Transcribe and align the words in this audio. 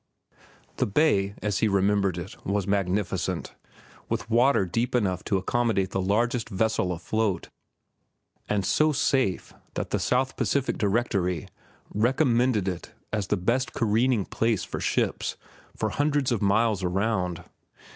The 0.77 0.87
bay, 0.87 1.35
as 1.43 1.59
he 1.59 1.67
remembered 1.67 2.17
it, 2.17 2.43
was 2.43 2.65
magnificent, 2.65 3.53
with 4.09 4.31
water 4.31 4.65
deep 4.65 4.95
enough 4.95 5.23
to 5.25 5.37
accommodate 5.37 5.91
the 5.91 6.01
largest 6.01 6.49
vessel 6.49 6.91
afloat, 6.91 7.49
and 8.49 8.65
so 8.65 8.93
safe 8.93 9.53
that 9.75 9.91
the 9.91 9.99
South 9.99 10.37
Pacific 10.37 10.79
Directory 10.79 11.47
recommended 11.93 12.67
it 12.67 12.93
as 13.13 13.27
the 13.27 13.37
best 13.37 13.73
careening 13.73 14.25
place 14.25 14.63
for 14.63 14.79
ships 14.79 15.37
for 15.75 15.89
hundreds 15.89 16.31
of 16.31 16.41
miles 16.41 16.81
around. 16.83 17.43